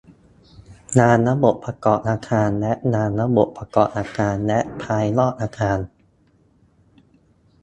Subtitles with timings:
[0.99, 5.77] งานระบบประกอบอาคารและงานระบบประกอบอาคารและภายนอกอาคาร